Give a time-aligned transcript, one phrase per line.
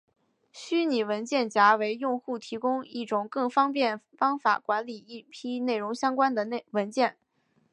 [0.51, 7.17] 虚拟文件夹为用户提供一种更方便方法管理一批内容相关的文件。